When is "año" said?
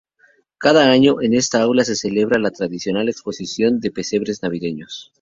0.89-1.21